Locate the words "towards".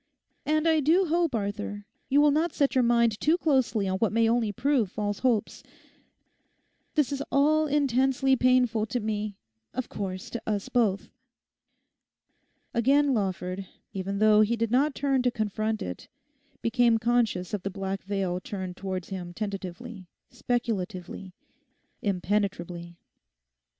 18.77-19.09